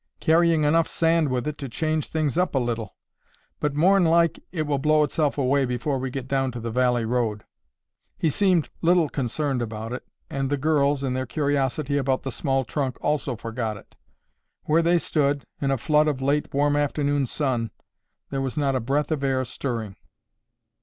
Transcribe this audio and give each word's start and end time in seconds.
"Carrying 0.19 0.63
enough 0.63 0.87
sand 0.87 1.29
with 1.29 1.47
it 1.47 1.59
to 1.59 1.69
change 1.69 2.07
things 2.07 2.35
up 2.35 2.55
a 2.55 2.57
little. 2.57 2.95
But 3.59 3.75
more'n 3.75 4.03
like, 4.03 4.39
it 4.51 4.63
will 4.63 4.79
blow 4.79 5.03
itself 5.03 5.37
away 5.37 5.63
before 5.63 5.99
we 5.99 6.09
get 6.09 6.27
down 6.27 6.51
to 6.53 6.59
the 6.59 6.71
valley 6.71 7.05
road." 7.05 7.43
He 8.17 8.27
seemed 8.31 8.71
little 8.81 9.09
concerned 9.09 9.61
about 9.61 9.93
it 9.93 10.03
and 10.27 10.49
the 10.49 10.57
girls, 10.57 11.03
in 11.03 11.13
their 11.13 11.27
curiosity 11.27 11.99
about 11.99 12.23
the 12.23 12.31
small 12.31 12.65
trunk, 12.65 12.97
also 12.99 13.35
forgot 13.35 13.77
it. 13.77 13.95
Where 14.63 14.81
they 14.81 14.97
stood, 14.97 15.45
in 15.61 15.69
a 15.69 15.77
flood 15.77 16.07
of 16.07 16.19
late 16.19 16.51
warm 16.51 16.75
afternoon 16.75 17.27
sun, 17.27 17.69
there 18.31 18.41
was 18.41 18.57
not 18.57 18.73
a 18.73 18.79
breath 18.79 19.11
of 19.11 19.23
air 19.23 19.45
stirring. 19.45 19.97